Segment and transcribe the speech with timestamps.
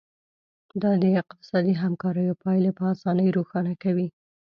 [0.81, 4.07] دا د اقتصادي همکاریو پایلې په اسانۍ روښانه کوي